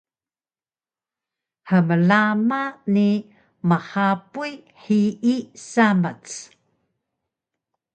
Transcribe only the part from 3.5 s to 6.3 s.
mhapuy hiyi samac